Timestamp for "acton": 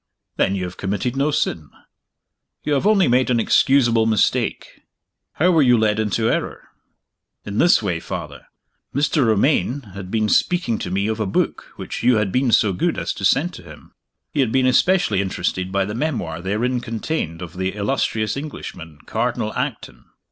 19.53-20.05